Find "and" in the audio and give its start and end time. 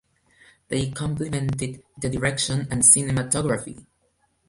2.71-2.81